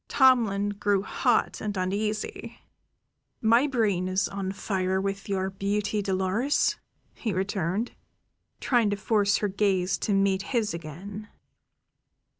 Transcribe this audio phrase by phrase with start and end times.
[0.07, 2.59] Tomlin grew hot and uneasy.
[3.39, 6.77] "My brain is on fire with your beauty, Dolores,"
[7.13, 7.91] he returned,
[8.59, 11.27] trying to force her gaze to meet his again.